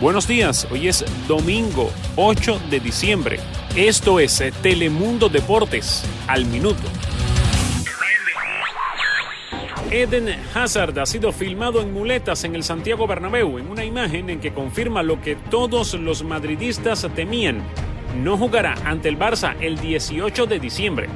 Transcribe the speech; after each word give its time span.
Buenos 0.00 0.28
días, 0.28 0.68
hoy 0.70 0.86
es 0.86 1.04
domingo 1.26 1.90
8 2.14 2.60
de 2.70 2.78
diciembre. 2.78 3.40
Esto 3.74 4.20
es 4.20 4.40
Telemundo 4.62 5.28
Deportes 5.28 6.04
al 6.28 6.44
minuto. 6.44 6.84
Eden 9.90 10.28
Hazard 10.54 10.96
ha 11.00 11.04
sido 11.04 11.32
filmado 11.32 11.82
en 11.82 11.92
muletas 11.92 12.44
en 12.44 12.54
el 12.54 12.62
Santiago 12.62 13.08
Bernabéu 13.08 13.58
en 13.58 13.68
una 13.68 13.84
imagen 13.84 14.30
en 14.30 14.38
que 14.38 14.52
confirma 14.52 15.02
lo 15.02 15.20
que 15.20 15.34
todos 15.34 15.94
los 15.94 16.22
madridistas 16.22 17.04
temían. 17.16 17.64
No 18.22 18.38
jugará 18.38 18.76
ante 18.84 19.08
el 19.08 19.18
Barça 19.18 19.56
el 19.60 19.80
18 19.80 20.46
de 20.46 20.60
diciembre. 20.60 21.08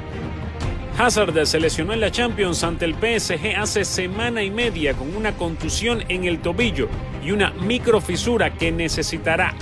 Hazard 1.05 1.47
se 1.47 1.59
lesionó 1.59 1.95
en 1.95 2.01
la 2.01 2.13
Champions 2.13 2.63
ante 2.63 2.85
el 2.85 2.95
PSG 2.95 3.57
hace 3.57 3.85
semana 3.85 4.45
y 4.45 4.53
media 4.53 4.95
con 4.95 5.17
una 5.17 5.33
contusión 5.33 6.05
en 6.09 6.23
el 6.27 6.39
tobillo 6.39 6.89
y 7.25 7.33
una 7.33 7.51
microfisura 7.51 8.55
que 8.55 8.71
necesitará 8.71 9.53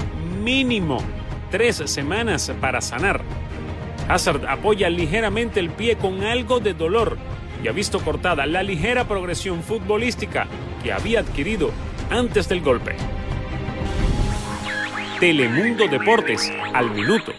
mínimo 0.45 0.98
tres 1.51 1.77
semanas 1.87 2.53
para 2.61 2.83
sanar. 2.83 3.23
Hazard 4.07 4.45
apoya 4.45 4.91
ligeramente 4.91 5.61
el 5.61 5.71
pie 5.71 5.97
con 5.97 6.25
algo 6.25 6.61
de 6.61 6.75
dolor 6.75 7.17
y 7.65 7.69
ha 7.69 7.73
visto 7.73 8.01
cortada 8.01 8.45
la 8.45 8.62
ligera 8.62 9.09
progresión 9.09 9.62
futbolística 9.62 10.47
que 10.83 10.93
había 10.93 11.20
adquirido 11.20 11.70
antes 12.11 12.51
del 12.51 12.61
golpe. 12.61 12.97
Telemundo 15.19 15.89
Deportes 15.89 16.53
al 16.75 16.91
minuto. 16.91 17.33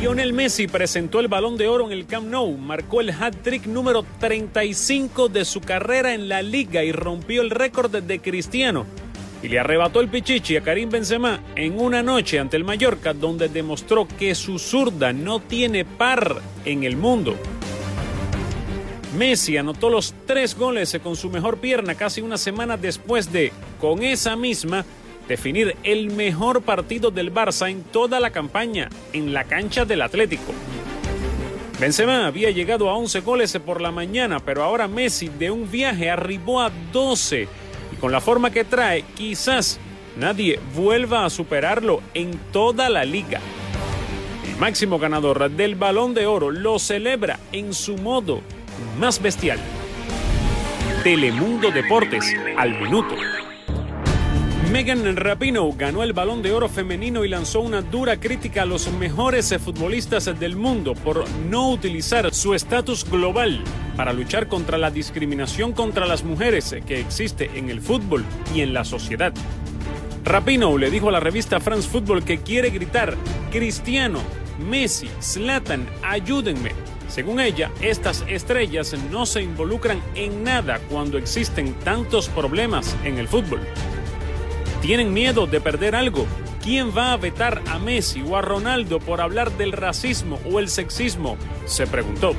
Lionel 0.00 0.32
Messi 0.32 0.68
presentó 0.68 1.18
el 1.18 1.26
balón 1.26 1.56
de 1.56 1.66
oro 1.66 1.84
en 1.86 1.92
el 1.92 2.06
Camp 2.06 2.28
Nou, 2.28 2.56
marcó 2.56 3.00
el 3.00 3.10
hat-trick 3.10 3.66
número 3.66 4.04
35 4.20 5.28
de 5.28 5.44
su 5.44 5.60
carrera 5.60 6.14
en 6.14 6.28
la 6.28 6.40
liga 6.40 6.84
y 6.84 6.92
rompió 6.92 7.42
el 7.42 7.50
récord 7.50 7.90
de 7.90 8.20
Cristiano. 8.20 8.86
Y 9.42 9.48
le 9.48 9.58
arrebató 9.58 10.00
el 10.00 10.08
pichichi 10.08 10.56
a 10.56 10.60
Karim 10.60 10.88
Benzema 10.88 11.40
en 11.56 11.80
una 11.80 12.00
noche 12.04 12.38
ante 12.38 12.56
el 12.56 12.62
Mallorca 12.62 13.12
donde 13.12 13.48
demostró 13.48 14.06
que 14.06 14.36
su 14.36 14.60
zurda 14.60 15.12
no 15.12 15.40
tiene 15.40 15.84
par 15.84 16.42
en 16.64 16.84
el 16.84 16.96
mundo. 16.96 17.36
Messi 19.16 19.56
anotó 19.56 19.90
los 19.90 20.14
tres 20.26 20.56
goles 20.56 20.96
con 21.02 21.16
su 21.16 21.28
mejor 21.28 21.58
pierna 21.58 21.96
casi 21.96 22.20
una 22.20 22.38
semana 22.38 22.76
después 22.76 23.32
de, 23.32 23.50
con 23.80 24.04
esa 24.04 24.36
misma, 24.36 24.84
definir 25.28 25.76
el 25.84 26.10
mejor 26.10 26.62
partido 26.62 27.10
del 27.10 27.32
Barça 27.32 27.70
en 27.70 27.82
toda 27.84 28.18
la 28.18 28.30
campaña 28.30 28.88
en 29.12 29.32
la 29.32 29.44
cancha 29.44 29.84
del 29.84 30.02
Atlético. 30.02 30.52
Benzema 31.78 32.26
había 32.26 32.50
llegado 32.50 32.90
a 32.90 32.96
11 32.96 33.20
goles 33.20 33.56
por 33.64 33.80
la 33.80 33.92
mañana, 33.92 34.40
pero 34.40 34.64
ahora 34.64 34.88
Messi 34.88 35.28
de 35.28 35.52
un 35.52 35.70
viaje 35.70 36.10
arribó 36.10 36.60
a 36.60 36.72
12 36.92 37.46
y 37.92 37.96
con 37.96 38.10
la 38.10 38.20
forma 38.20 38.50
que 38.50 38.64
trae, 38.64 39.04
quizás 39.14 39.78
nadie 40.16 40.58
vuelva 40.74 41.24
a 41.24 41.30
superarlo 41.30 42.02
en 42.14 42.32
toda 42.52 42.88
la 42.88 43.04
liga. 43.04 43.40
El 44.44 44.56
máximo 44.56 44.98
ganador 44.98 45.48
del 45.50 45.76
balón 45.76 46.14
de 46.14 46.26
oro 46.26 46.50
lo 46.50 46.80
celebra 46.80 47.38
en 47.52 47.72
su 47.72 47.96
modo 47.96 48.40
más 48.98 49.22
bestial. 49.22 49.60
Telemundo 51.04 51.70
Deportes 51.70 52.34
al 52.56 52.80
minuto. 52.80 53.14
Megan 54.72 55.16
Rapinoe 55.16 55.72
ganó 55.78 56.02
el 56.02 56.12
balón 56.12 56.42
de 56.42 56.52
oro 56.52 56.68
femenino 56.68 57.24
y 57.24 57.28
lanzó 57.28 57.60
una 57.60 57.80
dura 57.80 58.20
crítica 58.20 58.62
a 58.62 58.66
los 58.66 58.92
mejores 58.92 59.56
futbolistas 59.64 60.26
del 60.38 60.56
mundo 60.56 60.94
por 60.94 61.24
no 61.48 61.70
utilizar 61.70 62.34
su 62.34 62.52
estatus 62.52 63.08
global 63.10 63.64
para 63.96 64.12
luchar 64.12 64.46
contra 64.46 64.76
la 64.76 64.90
discriminación 64.90 65.72
contra 65.72 66.06
las 66.06 66.22
mujeres 66.22 66.76
que 66.86 67.00
existe 67.00 67.50
en 67.54 67.70
el 67.70 67.80
fútbol 67.80 68.26
y 68.54 68.60
en 68.60 68.74
la 68.74 68.84
sociedad. 68.84 69.32
Rapinoe 70.22 70.78
le 70.78 70.90
dijo 70.90 71.08
a 71.08 71.12
la 71.12 71.20
revista 71.20 71.60
France 71.60 71.88
Football 71.88 72.22
que 72.22 72.40
quiere 72.40 72.68
gritar, 72.68 73.16
Cristiano, 73.50 74.20
Messi, 74.68 75.08
Zlatan, 75.22 75.88
ayúdenme. 76.02 76.72
Según 77.08 77.40
ella, 77.40 77.70
estas 77.80 78.22
estrellas 78.28 78.94
no 79.10 79.24
se 79.24 79.40
involucran 79.40 80.02
en 80.14 80.44
nada 80.44 80.78
cuando 80.90 81.16
existen 81.16 81.72
tantos 81.84 82.28
problemas 82.28 82.94
en 83.02 83.16
el 83.16 83.28
fútbol. 83.28 83.60
¿Tienen 84.80 85.12
miedo 85.12 85.46
de 85.46 85.60
perder 85.60 85.96
algo? 85.96 86.26
¿Quién 86.62 86.96
va 86.96 87.12
a 87.12 87.16
vetar 87.16 87.62
a 87.66 87.78
Messi 87.78 88.22
o 88.22 88.36
a 88.36 88.42
Ronaldo 88.42 89.00
por 89.00 89.20
hablar 89.20 89.50
del 89.52 89.72
racismo 89.72 90.38
o 90.50 90.60
el 90.60 90.68
sexismo? 90.68 91.36
Se 91.66 91.86
preguntó. 91.86 92.34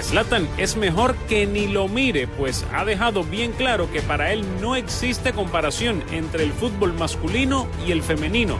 Slatan 0.00 0.48
es 0.56 0.76
mejor 0.76 1.16
que 1.28 1.46
ni 1.46 1.66
lo 1.66 1.88
mire, 1.88 2.28
pues 2.28 2.64
ha 2.72 2.84
dejado 2.84 3.24
bien 3.24 3.50
claro 3.50 3.90
que 3.90 4.00
para 4.00 4.32
él 4.32 4.44
no 4.60 4.76
existe 4.76 5.32
comparación 5.32 6.04
entre 6.12 6.44
el 6.44 6.52
fútbol 6.52 6.92
masculino 6.92 7.66
y 7.84 7.90
el 7.90 8.02
femenino, 8.02 8.56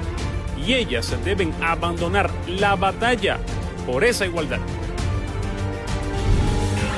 y 0.66 0.74
ellas 0.74 1.16
deben 1.24 1.54
abandonar 1.62 2.30
la 2.48 2.74
batalla 2.74 3.38
por 3.86 4.02
esa 4.02 4.26
igualdad. 4.26 4.58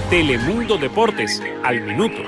Telemundo 0.09 0.79
Deportes, 0.79 1.43
al 1.63 1.83
minuto. 1.83 2.23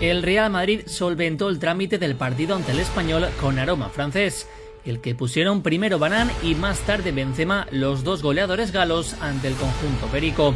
El 0.00 0.22
Real 0.22 0.50
Madrid 0.50 0.82
solventó 0.86 1.48
el 1.48 1.58
trámite 1.58 1.96
del 1.96 2.16
partido 2.16 2.54
ante 2.54 2.72
el 2.72 2.80
español 2.80 3.28
con 3.40 3.58
aroma 3.58 3.88
francés, 3.88 4.46
el 4.84 5.00
que 5.00 5.14
pusieron 5.14 5.62
primero 5.62 5.98
Banán 5.98 6.30
y 6.42 6.54
más 6.54 6.80
tarde 6.80 7.12
Benzema, 7.12 7.66
los 7.70 8.04
dos 8.04 8.22
goleadores 8.22 8.72
galos 8.72 9.14
ante 9.22 9.48
el 9.48 9.54
conjunto 9.54 10.06
perico. 10.08 10.54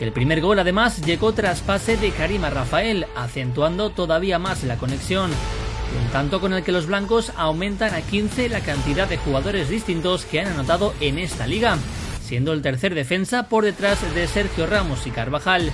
El 0.00 0.10
primer 0.10 0.40
gol 0.40 0.58
además 0.58 1.00
llegó 1.06 1.32
tras 1.32 1.60
pase 1.60 1.96
de 1.96 2.10
Karima 2.10 2.50
Rafael, 2.50 3.06
acentuando 3.14 3.90
todavía 3.90 4.40
más 4.40 4.64
la 4.64 4.76
conexión, 4.76 5.30
un 5.30 6.10
tanto 6.10 6.40
con 6.40 6.52
el 6.52 6.64
que 6.64 6.72
los 6.72 6.86
blancos 6.86 7.32
aumentan 7.36 7.94
a 7.94 8.02
15 8.02 8.48
la 8.48 8.60
cantidad 8.60 9.08
de 9.08 9.16
jugadores 9.16 9.68
distintos 9.68 10.24
que 10.24 10.40
han 10.40 10.48
anotado 10.48 10.92
en 11.00 11.20
esta 11.20 11.46
liga, 11.46 11.78
siendo 12.20 12.52
el 12.52 12.62
tercer 12.62 12.96
defensa 12.96 13.48
por 13.48 13.64
detrás 13.64 14.00
de 14.12 14.26
Sergio 14.26 14.66
Ramos 14.66 15.06
y 15.06 15.12
Carvajal. 15.12 15.70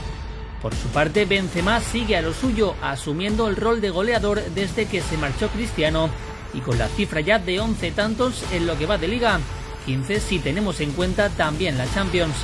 Por 0.62 0.74
su 0.74 0.88
parte, 0.88 1.24
Benzema 1.24 1.80
sigue 1.80 2.16
a 2.16 2.22
lo 2.22 2.32
suyo, 2.32 2.74
asumiendo 2.82 3.48
el 3.48 3.56
rol 3.56 3.80
de 3.80 3.90
goleador 3.90 4.42
desde 4.54 4.86
que 4.86 5.00
se 5.00 5.16
marchó 5.16 5.48
Cristiano 5.48 6.10
y 6.52 6.60
con 6.60 6.78
la 6.78 6.88
cifra 6.88 7.20
ya 7.20 7.38
de 7.38 7.60
11 7.60 7.90
tantos 7.92 8.42
en 8.52 8.66
lo 8.66 8.76
que 8.76 8.86
va 8.86 8.98
de 8.98 9.06
liga, 9.06 9.38
15 9.86 10.20
si 10.20 10.38
tenemos 10.40 10.80
en 10.80 10.92
cuenta 10.92 11.28
también 11.30 11.78
la 11.78 11.86
Champions. 11.92 12.34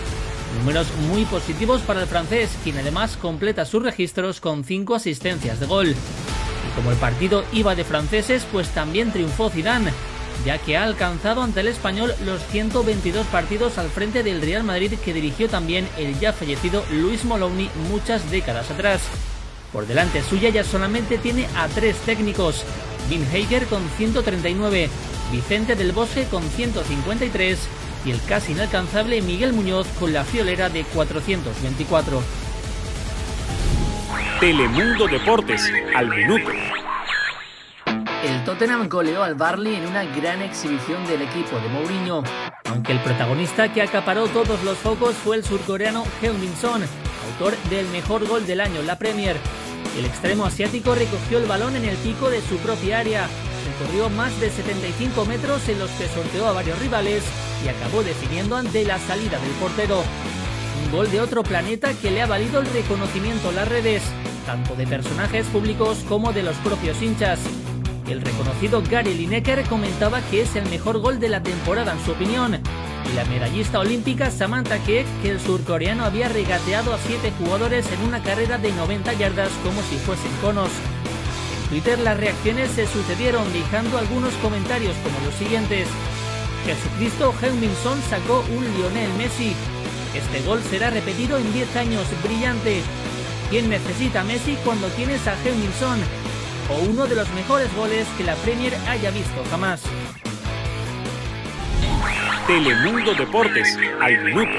Números 0.59 0.87
muy 1.09 1.25
positivos 1.25 1.81
para 1.83 2.03
el 2.03 2.07
francés, 2.07 2.57
quien 2.63 2.79
además 2.79 3.17
completa 3.17 3.65
sus 3.65 3.83
registros 3.83 4.41
con 4.41 4.63
5 4.63 4.95
asistencias 4.95 5.59
de 5.59 5.67
gol. 5.67 5.89
Y 5.89 6.77
como 6.77 6.93
el 6.93 6.97
partido 6.97 7.45
iba 7.53 7.75
de 7.75 7.83
franceses, 7.83 8.47
pues 8.53 8.69
también 8.69 9.11
triunfó 9.11 9.51
Zidane, 9.51 9.91
ya 10.45 10.59
que 10.59 10.77
ha 10.77 10.85
alcanzado 10.85 11.43
ante 11.43 11.61
el 11.61 11.69
español 11.69 12.15
los 12.25 12.45
122 12.49 13.27
partidos 13.27 13.79
al 13.79 13.89
frente 13.89 14.23
del 14.23 14.43
Real 14.43 14.65
Madrid 14.65 14.93
que 15.05 15.15
dirigió 15.15 15.49
también 15.49 15.89
el 15.97 16.19
ya 16.19 16.33
fallecido 16.33 16.85
Luis 16.91 17.25
Moloni 17.25 17.71
muchas 17.91 18.31
décadas 18.31 18.71
atrás. 18.71 19.03
Por 19.73 19.87
delante 19.87 20.23
suya 20.23 20.51
ya 20.51 20.65
solamente 20.65 21.19
tiene 21.19 21.49
a 21.57 21.67
tres 21.69 21.97
técnicos, 21.99 22.65
Vin 23.09 23.27
Heiger 23.33 23.67
con 23.67 23.83
139, 23.97 24.89
Vicente 25.33 25.75
del 25.75 25.93
Bosque 25.93 26.25
con 26.31 26.43
153 26.43 27.59
y 28.05 28.11
el 28.11 28.23
casi 28.23 28.53
inalcanzable 28.53 29.21
Miguel 29.23 29.53
Muñoz 29.53 29.87
con 29.99 30.13
la 30.13 30.25
fiolera 30.25 30.69
de 30.69 30.85
424. 30.85 32.23
Telemundo 34.41 35.09
Deportes, 35.09 35.73
al 35.97 36.09
minuto. 36.09 36.51
El 38.25 38.43
Tottenham 38.43 38.89
goleó 38.89 39.23
al 39.23 39.35
Barley 39.35 39.75
en 39.75 39.87
una 39.87 40.03
gran 40.05 40.41
exhibición 40.41 41.07
del 41.07 41.21
equipo 41.21 41.61
de 41.61 41.69
Mourinho, 41.69 42.23
aunque 42.71 42.93
el 42.93 43.01
protagonista 43.01 43.71
que 43.71 43.83
acaparó 43.83 44.29
todos 44.29 44.65
los 44.65 44.79
focos 44.79 45.15
fue 45.15 45.37
el 45.37 45.45
surcoreano 45.45 46.05
Heung-min 46.23 46.57
Son, 46.57 46.83
autor 46.83 47.55
del 47.69 47.87
mejor 47.89 48.27
gol 48.27 48.47
del 48.47 48.63
año 48.63 48.81
en 48.81 48.87
la 48.87 48.97
Premier. 48.99 49.37
El 49.99 50.07
extremo 50.07 50.47
asiático 50.47 50.95
recogió 50.95 51.37
el 51.37 51.45
balón 51.45 51.77
en 51.77 51.85
el 51.85 51.97
pico 51.99 52.31
de 52.31 52.41
su 52.41 52.57
propia 52.57 53.01
área, 53.01 53.29
recorrió 53.79 54.09
más 54.09 54.41
de 54.41 54.49
75 54.49 55.27
metros 55.27 55.69
en 55.69 55.79
los 55.79 55.91
que 55.91 56.09
sorteó 56.09 56.47
a 56.47 56.53
varios 56.53 56.79
rivales 56.79 57.23
y 57.63 57.69
acabó 57.69 58.03
definiendo 58.03 58.57
ante 58.57 58.87
la 58.87 58.99
salida 59.01 59.39
del 59.39 59.53
portero. 59.61 60.03
Un 60.87 60.93
gol 60.93 61.11
de 61.11 61.21
otro 61.21 61.43
planeta 61.43 61.93
que 61.93 62.11
le 62.11 62.23
ha 62.23 62.27
valido 62.27 62.61
el 62.61 62.67
reconocimiento 62.73 63.51
en 63.51 63.57
las 63.57 63.69
redes, 63.69 64.03
tanto 64.47 64.75
de 64.77 64.87
personajes 64.87 65.45
públicos 65.49 65.99
como 66.09 66.33
de 66.33 66.43
los 66.43 66.57
propios 66.57 67.03
hinchas. 67.03 67.39
El 68.09 68.21
reconocido 68.21 68.83
Gary 68.83 69.15
Lineker 69.15 69.63
comentaba 69.65 70.21
que 70.31 70.43
es 70.43 70.57
el 70.57 70.69
mejor 70.69 70.99
gol 70.99 71.19
de 71.21 71.31
la 71.31 71.43
temporada 71.43 71.93
en 71.93 72.05
su 72.05 72.13
opinión. 72.13 72.61
Y 73.11 73.17
la 73.17 73.25
medallista 73.25 73.81
olímpica 73.81 74.31
Samantha 74.31 74.79
Keck 74.79 75.07
que 75.23 75.31
el 75.31 75.41
surcoreano 75.41 76.05
había 76.05 76.29
regateado 76.29 76.93
a 76.93 76.99
siete 76.99 77.33
jugadores 77.39 77.87
en 77.91 78.07
una 78.07 78.23
carrera 78.23 78.59
de 78.59 78.73
90 78.73 79.15
yardas 79.15 79.51
como 79.63 79.81
si 79.83 79.97
fuesen 79.97 80.31
conos. 80.43 80.71
En 81.63 81.71
Twitter 81.71 81.99
las 81.99 82.19
reacciones 82.19 82.71
se 82.73 82.87
sucedieron 82.87 83.51
dejando 83.55 83.97
algunos 83.97 84.35
comentarios 84.35 84.95
como 85.03 85.25
los 85.25 85.35
siguientes. 85.37 85.89
Jesucristo 86.67 87.35
Heung-min 87.41 87.75
Son 87.83 87.99
sacó 88.03 88.45
un 88.55 88.65
Lionel 88.77 89.13
Messi. 89.17 89.55
Este 90.15 90.47
gol 90.47 90.63
será 90.71 90.91
repetido 90.91 91.39
en 91.39 91.53
10 91.55 91.77
años, 91.77 92.07
brillante. 92.23 92.83
¿Quién 93.49 93.71
necesita 93.71 94.25
Messi 94.25 94.57
cuando 94.65 94.89
tienes 94.89 95.27
a 95.27 95.35
heung 95.45 95.63
O 96.71 96.79
uno 96.89 97.07
de 97.07 97.15
los 97.15 97.29
mejores 97.35 97.75
goles 97.77 98.07
que 98.17 98.25
la 98.25 98.35
Premier 98.37 98.75
haya 98.89 99.11
visto 99.11 99.43
jamás. 99.51 99.83
Telemundo 102.47 103.15
Deportes, 103.15 103.79
al 104.01 104.25
minuto. 104.25 104.53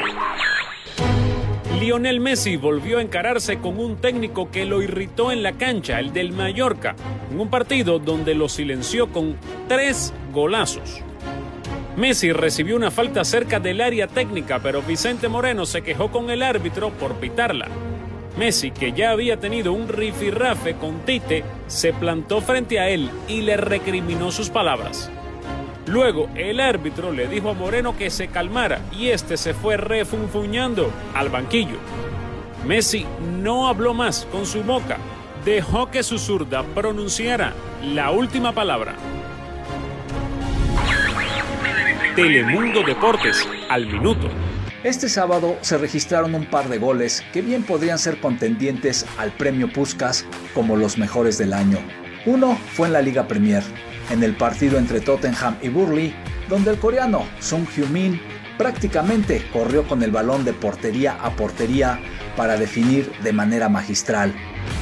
Lionel 1.79 2.19
Messi 2.19 2.57
volvió 2.57 2.99
a 2.99 3.01
encararse 3.01 3.59
con 3.59 3.79
un 3.79 3.97
técnico 3.97 4.49
que 4.49 4.65
lo 4.65 4.81
irritó 4.81 5.31
en 5.31 5.43
la 5.43 5.53
cancha, 5.53 5.99
el 5.99 6.13
del 6.13 6.31
Mallorca, 6.31 6.95
en 7.31 7.39
un 7.39 7.49
partido 7.49 7.99
donde 7.99 8.33
lo 8.33 8.49
silenció 8.49 9.11
con 9.11 9.35
tres 9.67 10.13
golazos. 10.31 11.01
Messi 11.97 12.31
recibió 12.31 12.75
una 12.75 12.91
falta 12.91 13.23
cerca 13.23 13.59
del 13.59 13.81
área 13.81 14.07
técnica, 14.07 14.59
pero 14.59 14.81
Vicente 14.81 15.27
Moreno 15.27 15.65
se 15.65 15.81
quejó 15.81 16.11
con 16.11 16.29
el 16.29 16.43
árbitro 16.43 16.91
por 16.91 17.15
pitarla. 17.15 17.67
Messi, 18.37 18.71
que 18.71 18.91
ya 18.91 19.11
había 19.11 19.39
tenido 19.39 19.71
un 19.71 19.87
rifirrafe 19.87 20.75
con 20.75 20.99
Tite, 21.05 21.43
se 21.67 21.93
plantó 21.93 22.41
frente 22.41 22.79
a 22.79 22.89
él 22.89 23.09
y 23.27 23.41
le 23.41 23.55
recriminó 23.55 24.31
sus 24.31 24.49
palabras. 24.49 25.09
Luego, 25.87 26.29
el 26.35 26.59
árbitro 26.59 27.11
le 27.11 27.27
dijo 27.27 27.49
a 27.49 27.53
Moreno 27.53 27.95
que 27.97 28.09
se 28.09 28.27
calmara 28.27 28.81
y 28.91 29.09
este 29.09 29.37
se 29.37 29.53
fue 29.53 29.77
refunfuñando 29.77 30.91
al 31.13 31.29
banquillo. 31.29 31.77
Messi 32.65 33.05
no 33.41 33.67
habló 33.67 33.93
más 33.93 34.27
con 34.31 34.45
su 34.45 34.63
boca, 34.63 34.97
dejó 35.45 35.91
que 35.91 36.03
su 36.03 36.17
zurda 36.17 36.63
pronunciara 36.63 37.53
la 37.83 38.11
última 38.11 38.51
palabra. 38.51 38.95
Telemundo 42.15 42.81
Deportes, 42.83 43.47
al 43.69 43.85
minuto. 43.85 44.27
Este 44.85 45.09
sábado 45.09 45.57
se 45.61 45.79
registraron 45.79 46.35
un 46.35 46.45
par 46.45 46.69
de 46.69 46.77
goles 46.77 47.23
que 47.33 47.41
bien 47.41 47.63
podrían 47.63 47.97
ser 47.97 48.19
contendientes 48.19 49.07
al 49.17 49.31
premio 49.31 49.73
Puskas 49.73 50.25
como 50.53 50.75
los 50.77 50.99
mejores 50.99 51.39
del 51.39 51.53
año. 51.53 51.79
Uno 52.27 52.55
fue 52.75 52.85
en 52.85 52.93
la 52.93 53.01
Liga 53.01 53.27
Premier, 53.27 53.63
en 54.11 54.21
el 54.21 54.37
partido 54.37 54.77
entre 54.77 55.01
Tottenham 55.01 55.57
y 55.63 55.69
Burley, 55.69 56.13
donde 56.49 56.69
el 56.69 56.77
coreano 56.77 57.25
Sung 57.39 57.65
Hyun-min 57.67 58.21
prácticamente 58.59 59.43
corrió 59.51 59.87
con 59.87 60.03
el 60.03 60.11
balón 60.11 60.45
de 60.45 60.53
portería 60.53 61.17
a 61.19 61.35
portería 61.35 61.99
para 62.37 62.55
definir 62.55 63.11
de 63.23 63.33
manera 63.33 63.69
magistral, 63.69 64.35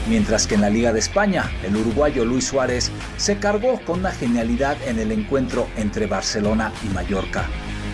mientras 0.09 0.47
que 0.47 0.55
en 0.55 0.61
la 0.61 0.69
Liga 0.69 0.91
de 0.91 0.99
España 0.99 1.49
el 1.63 1.77
uruguayo 1.77 2.25
Luis 2.25 2.47
Suárez 2.47 2.91
se 3.15 3.37
cargó 3.37 3.79
con 3.85 3.99
una 3.99 4.11
genialidad 4.11 4.75
en 4.85 4.99
el 4.99 5.13
encuentro 5.13 5.69
entre 5.77 6.07
Barcelona 6.07 6.73
y 6.83 6.93
Mallorca. 6.93 7.47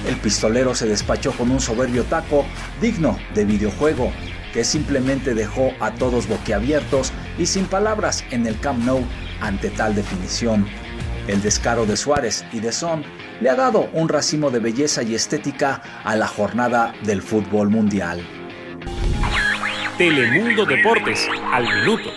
El 0.07 0.15
pistolero 0.17 0.73
se 0.75 0.87
despachó 0.87 1.31
con 1.31 1.51
un 1.51 1.59
soberbio 1.59 2.03
taco 2.03 2.45
digno 2.81 3.17
de 3.33 3.45
videojuego 3.45 4.11
que 4.53 4.63
simplemente 4.63 5.33
dejó 5.33 5.71
a 5.79 5.91
todos 5.91 6.27
boquiabiertos 6.27 7.11
y 7.37 7.45
sin 7.45 7.65
palabras 7.65 8.23
en 8.31 8.47
el 8.47 8.59
Camp 8.59 8.83
Nou 8.83 9.03
ante 9.41 9.69
tal 9.69 9.95
definición. 9.95 10.65
El 11.27 11.41
descaro 11.41 11.85
de 11.85 11.95
Suárez 11.95 12.45
y 12.51 12.59
de 12.59 12.71
Son 12.71 13.03
le 13.41 13.49
ha 13.49 13.55
dado 13.55 13.89
un 13.93 14.09
racimo 14.09 14.49
de 14.49 14.59
belleza 14.59 15.03
y 15.03 15.15
estética 15.15 15.81
a 16.03 16.15
la 16.15 16.27
jornada 16.27 16.93
del 17.03 17.21
fútbol 17.21 17.69
mundial. 17.69 18.25
Telemundo 19.97 20.65
Deportes, 20.65 21.27
al 21.51 21.63
minuto. 21.63 22.09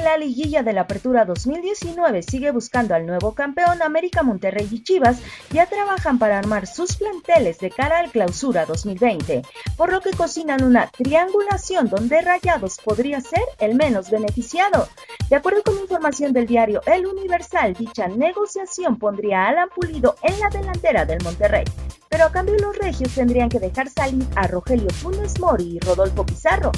La 0.00 0.16
liguilla 0.16 0.62
de 0.62 0.72
la 0.72 0.82
Apertura 0.82 1.24
2019 1.24 2.22
sigue 2.22 2.50
buscando 2.50 2.94
al 2.94 3.06
nuevo 3.06 3.34
campeón, 3.34 3.82
América 3.82 4.22
Monterrey 4.22 4.66
y 4.70 4.82
Chivas 4.82 5.20
ya 5.50 5.66
trabajan 5.66 6.18
para 6.18 6.38
armar 6.38 6.66
sus 6.66 6.96
planteles 6.96 7.58
de 7.58 7.70
cara 7.70 7.98
al 7.98 8.10
Clausura 8.10 8.64
2020, 8.64 9.42
por 9.76 9.92
lo 9.92 10.00
que 10.00 10.10
cocinan 10.10 10.64
una 10.64 10.88
triangulación 10.88 11.88
donde 11.88 12.20
Rayados 12.22 12.78
podría 12.78 13.20
ser 13.20 13.42
el 13.58 13.74
menos 13.74 14.10
beneficiado. 14.10 14.88
De 15.28 15.36
acuerdo 15.36 15.62
con 15.62 15.78
información 15.78 16.32
del 16.32 16.46
diario 16.46 16.80
El 16.86 17.06
Universal, 17.06 17.74
dicha 17.74 18.08
negociación 18.08 18.98
pondría 18.98 19.44
a 19.44 19.48
Alan 19.48 19.68
Pulido 19.74 20.16
en 20.22 20.38
la 20.40 20.48
delantera 20.48 21.04
del 21.04 21.22
Monterrey, 21.22 21.64
pero 22.12 22.26
a 22.26 22.30
cambio 22.30 22.54
los 22.58 22.76
regios 22.76 23.14
tendrían 23.14 23.48
que 23.48 23.58
dejar 23.58 23.88
salir 23.88 24.26
a 24.36 24.46
Rogelio 24.46 24.90
Funes 24.90 25.40
Mori 25.40 25.76
y 25.76 25.80
Rodolfo 25.80 26.26
Pizarro. 26.26 26.70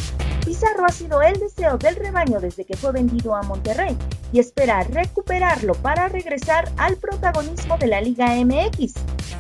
Pizarro 0.47 0.87
ha 0.87 0.93
sido 0.93 1.21
el 1.23 1.41
deseo 1.41 1.77
del 1.77 1.97
rebaño 1.97 2.39
desde 2.39 2.65
que 2.65 2.77
fue 2.77 2.93
vendido 2.93 3.35
a 3.35 3.43
Monterrey 3.43 3.99
y 4.33 4.39
espera 4.39 4.85
recuperarlo 4.85 5.75
para 5.75 6.07
regresar 6.09 6.71
al 6.77 6.99
protagonismo 6.99 7.77
de 7.79 7.89
la 7.89 8.01
Liga 8.01 8.29
MX, 8.45 8.95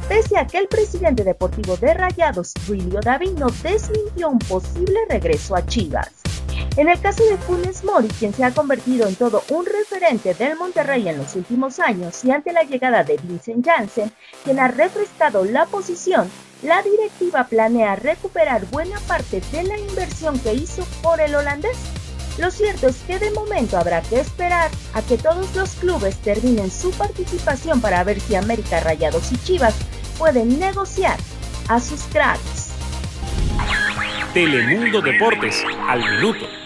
pese 0.08 0.36
a 0.36 0.48
que 0.48 0.58
el 0.58 0.66
presidente 0.66 1.22
deportivo 1.22 1.76
de 1.76 1.94
Rayados, 1.94 2.54
Julio 2.66 2.98
Davino, 3.00 3.46
desmintió 3.62 4.30
un 4.30 4.40
posible 4.40 4.98
regreso 5.08 5.54
a 5.54 5.64
Chivas. 5.64 6.23
En 6.76 6.88
el 6.88 7.00
caso 7.00 7.24
de 7.24 7.36
Funes 7.36 7.84
Mori, 7.84 8.08
quien 8.08 8.34
se 8.34 8.42
ha 8.42 8.50
convertido 8.50 9.06
en 9.06 9.14
todo 9.14 9.44
un 9.50 9.64
referente 9.64 10.34
del 10.34 10.56
Monterrey 10.56 11.08
en 11.08 11.18
los 11.18 11.36
últimos 11.36 11.78
años 11.78 12.24
y 12.24 12.32
ante 12.32 12.52
la 12.52 12.64
llegada 12.64 13.04
de 13.04 13.16
Vincent 13.22 13.64
Janssen, 13.64 14.10
quien 14.42 14.58
ha 14.58 14.66
refrescado 14.66 15.44
la 15.44 15.66
posición, 15.66 16.28
la 16.64 16.82
directiva 16.82 17.44
planea 17.44 17.94
recuperar 17.94 18.66
buena 18.66 18.98
parte 19.06 19.40
de 19.52 19.62
la 19.62 19.78
inversión 19.78 20.36
que 20.40 20.54
hizo 20.54 20.84
por 21.00 21.20
el 21.20 21.36
holandés. 21.36 21.76
Lo 22.38 22.50
cierto 22.50 22.88
es 22.88 22.96
que 23.06 23.20
de 23.20 23.30
momento 23.30 23.78
habrá 23.78 24.02
que 24.02 24.18
esperar 24.18 24.68
a 24.94 25.02
que 25.02 25.16
todos 25.16 25.54
los 25.54 25.76
clubes 25.76 26.16
terminen 26.22 26.72
su 26.72 26.90
participación 26.90 27.80
para 27.80 28.02
ver 28.02 28.18
si 28.18 28.34
América 28.34 28.80
Rayados 28.80 29.30
y 29.30 29.36
Chivas 29.44 29.76
pueden 30.18 30.58
negociar 30.58 31.18
a 31.68 31.78
sus 31.78 32.02
cracks. 32.12 32.72
Telemundo 34.32 35.00
Deportes, 35.00 35.62
al 35.88 36.00
minuto. 36.00 36.63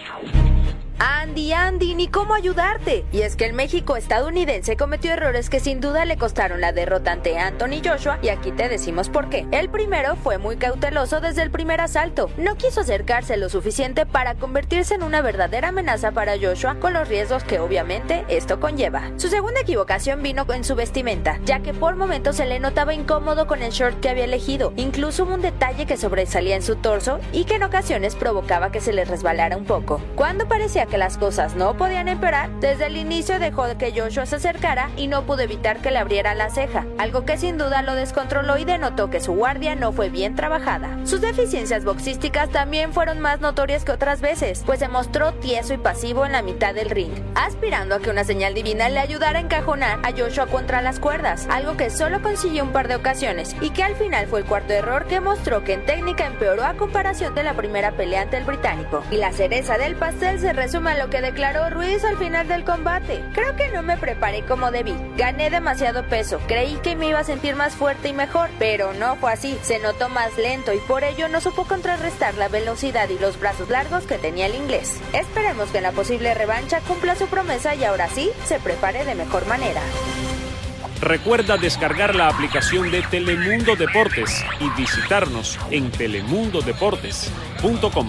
Andy, 1.01 1.53
Andy, 1.53 1.95
ni 1.95 2.09
cómo 2.09 2.35
ayudarte. 2.35 3.05
Y 3.13 3.23
es 3.23 3.37
que 3.37 3.47
el 3.47 3.53
México 3.53 3.97
estadounidense 3.97 4.77
cometió 4.77 5.13
errores 5.13 5.49
que 5.49 5.61
sin 5.61 5.81
duda 5.81 6.05
le 6.05 6.17
costaron 6.17 6.61
la 6.61 6.73
derrota 6.73 7.13
ante 7.13 7.39
Anthony 7.39 7.81
Joshua 7.85 8.19
y 8.21 8.31
aquí 8.31 8.51
te 8.51 8.69
decimos 8.69 9.09
por 9.09 9.31
qué. 9.31 9.47
El 9.53 9.69
primero 9.69 10.17
fue 10.17 10.39
muy 10.39 10.57
cauteloso 10.57 11.21
desde 11.21 11.43
el 11.43 11.53
primer 11.53 11.81
asalto. 11.81 12.31
No 12.37 12.57
quiso 12.57 12.81
acercarse 12.81 13.37
lo 13.37 13.49
suficiente 13.49 14.07
para 14.07 14.35
convertirse 14.35 14.97
en 14.97 15.05
una 15.05 15.23
verdadera 15.23 15.69
amenaza 15.69 16.11
para 16.11 16.37
Joshua 16.37 16.81
con 16.81 16.95
los 16.95 17.09
riesgos 17.09 17.45
que 17.45 17.61
obviamente 17.61 18.25
esto 18.29 18.59
conlleva. 18.59 19.13
Su 19.19 19.29
segunda 19.29 19.61
equivocación 19.61 20.21
vino 20.21 20.47
en 20.53 20.65
su 20.65 20.75
vestimenta, 20.75 21.39
ya 21.45 21.61
que 21.61 21.75
por 21.75 21.95
momentos 21.95 22.37
se 22.37 22.47
le 22.47 22.59
notaba 22.59 22.93
incómodo 22.93 23.47
con 23.47 23.63
el 23.63 23.71
short 23.71 24.01
que 24.01 24.09
había 24.09 24.25
elegido. 24.25 24.73
Incluso 24.77 25.25
hubo 25.25 25.35
un 25.35 25.43
detalle 25.43 25.87
que 25.87 25.97
sobresalía 25.97 26.57
en 26.57 26.63
su 26.63 26.75
torso 26.75 27.21
y 27.33 27.45
que 27.45 27.55
en 27.55 27.63
ocasiones 27.63 28.17
provocaba 28.17 28.73
que 28.73 28.81
se 28.81 28.93
le 28.93 29.05
resbalara 29.05 29.57
un 29.57 29.65
poco. 29.65 30.01
Cuando 30.17 30.49
parecía 30.49 30.88
que 30.89 30.99
las 30.99 31.19
cosas 31.19 31.55
no 31.55 31.77
podían 31.77 32.09
empeorar, 32.09 32.51
desde 32.61 32.87
el 32.87 32.97
inicio 32.97 33.39
dejó 33.39 33.59
que 33.77 33.93
Joshua 33.93 34.25
se 34.25 34.37
acercara 34.37 34.89
y 34.97 35.09
no 35.09 35.25
pudo 35.25 35.41
evitar 35.41 35.79
que 35.79 35.91
le 35.91 35.99
abriera 35.99 36.35
la 36.35 36.49
ceja, 36.49 36.87
algo 36.97 37.25
que 37.25 37.37
sin 37.37 37.59
duda 37.59 37.83
lo 37.83 37.95
descontroló 37.95 38.57
y 38.57 38.65
denotó 38.65 39.11
que 39.11 39.21
su 39.21 39.33
guardia 39.35 39.75
no 39.75 39.93
fue 39.93 40.11
bien 40.11 40.37
trabajada. 40.37 40.97
Sus 41.05 41.21
deficiencias 41.21 41.85
boxísticas 41.85 42.51
también 42.51 42.93
fueron 42.93 43.19
más 43.19 43.41
notorias 43.41 43.85
que 43.85 43.93
otras 43.93 44.21
veces, 44.21 44.63
pues 44.65 44.79
se 44.79 44.89
mostró 44.89 45.35
tieso 45.35 45.75
y 45.75 45.79
pasivo 45.79 46.25
en 46.25 46.33
la 46.33 46.43
mitad 46.43 46.73
del 46.73 46.91
ring, 46.91 47.13
aspirando 47.35 47.97
a 47.97 47.99
que 47.99 48.11
una 48.11 48.25
señal 48.25 48.55
divina 48.55 48.89
le 48.89 49.01
ayudara 49.01 49.39
a 49.39 49.43
encajonar 49.43 49.99
a 50.05 50.13
Joshua 50.17 50.47
contra 50.47 50.81
las 50.81 51.01
cuerdas, 51.01 51.47
algo 51.51 51.77
que 51.77 51.91
solo 51.91 52.23
consiguió 52.23 52.63
un 52.63 52.73
par 52.73 52.89
de 52.89 52.97
ocasiones 52.97 53.57
y 53.61 53.71
que 53.71 53.83
al 53.83 53.97
final 53.97 54.29
fue 54.29 54.41
el 54.41 54.47
cuarto 54.47 54.73
error 54.73 55.07
que 55.07 55.21
mostró 55.21 55.65
que 55.65 55.75
en 55.75 55.85
técnica 55.85 56.27
empeoró 56.27 56.65
a 56.65 56.75
comparación 56.75 57.35
de 57.35 57.43
la 57.43 57.55
primera 57.55 57.93
pelea 57.93 58.23
ante 58.23 58.37
el 58.37 58.45
británico. 58.45 59.03
Y 59.11 59.17
la 59.17 59.33
cereza 59.33 59.79
del 59.79 59.97
pastel 59.97 60.39
se 60.39 60.53
resume 60.53 60.78
lo 60.79 61.11
que 61.11 61.21
declaró 61.21 61.69
Ruiz 61.71 62.05
al 62.05 62.17
final 62.19 62.47
del 62.47 62.63
combate. 62.65 63.25
Creo 63.35 63.57
que 63.57 63.69
no 63.71 63.83
me 63.83 63.97
preparé 63.97 64.43
como 64.43 64.71
debí. 64.71 64.95
Gané 65.17 65.51
demasiado 65.51 66.05
peso. 66.05 66.41
Creí 66.47 66.77
que 66.83 66.95
me 66.95 67.09
iba 67.09 67.19
a 67.19 67.25
sentir 67.25 67.57
más 67.57 67.75
fuerte 67.75 68.09
y 68.09 68.13
mejor, 68.13 68.49
pero 68.61 68.95
no 68.95 69.17
fue 69.17 69.33
así. 69.33 69.59
Se 69.63 69.81
notó 69.81 70.09
más 70.09 70.39
lento 70.39 70.73
y 70.73 70.79
por 70.79 71.03
ello 71.03 71.29
no 71.29 71.41
supo 71.41 71.65
contrarrestar 71.65 72.35
la 72.35 72.47
velocidad 72.49 73.09
y 73.09 73.19
los 73.19 73.41
brazos 73.41 73.71
largos 73.71 74.05
que 74.05 74.19
tenía 74.19 74.47
el 74.47 74.55
inglés. 74.55 75.01
Esperemos 75.13 75.69
que 75.71 75.79
en 75.79 75.85
la 75.85 75.93
posible 75.93 76.35
revancha 76.35 76.81
cumpla 76.81 77.17
su 77.17 77.27
promesa 77.27 77.75
y 77.75 77.85
ahora 77.85 78.09
sí 78.09 78.31
se 78.45 78.61
prepare 78.61 79.05
de 79.05 79.17
mejor 79.17 79.47
manera. 79.47 79.81
Recuerda 81.01 81.57
descargar 81.57 82.15
la 82.15 82.29
aplicación 82.29 82.91
de 82.91 83.01
Telemundo 83.03 83.75
Deportes 83.77 84.45
y 84.61 84.69
visitarnos 84.81 85.59
en 85.71 85.91
telemundodeportes.com. 85.91 88.09